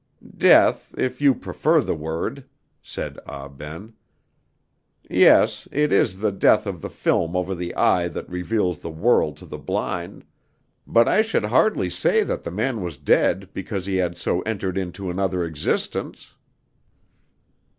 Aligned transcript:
"Death, 0.35 0.95
if 0.97 1.21
you 1.21 1.35
prefer 1.35 1.79
the 1.79 1.93
word," 1.93 2.45
said 2.81 3.19
Ah 3.27 3.47
Ben. 3.47 3.93
"Yes, 5.07 5.67
it 5.71 5.93
is 5.93 6.17
the 6.17 6.31
death 6.31 6.65
of 6.65 6.81
the 6.81 6.89
film 6.89 7.35
over 7.35 7.53
the 7.53 7.75
eye 7.75 8.07
that 8.07 8.27
reveals 8.27 8.79
the 8.79 8.89
world 8.89 9.37
to 9.37 9.45
the 9.45 9.59
blind; 9.59 10.25
but 10.87 11.07
I 11.07 11.21
should 11.21 11.45
hardly 11.45 11.91
say 11.91 12.23
that 12.23 12.41
the 12.41 12.49
man 12.49 12.81
was 12.81 12.97
dead 12.97 13.49
because 13.53 13.85
he 13.85 13.97
had 13.97 14.17
so 14.17 14.41
entered 14.41 14.75
into 14.75 15.11
another 15.11 15.45
existence." 15.45 16.33